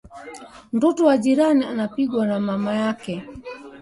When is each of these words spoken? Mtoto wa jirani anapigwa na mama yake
Mtoto 0.73 1.05
wa 1.05 1.17
jirani 1.17 1.65
anapigwa 1.65 2.25
na 2.27 2.39
mama 2.39 2.75
yake 2.75 3.23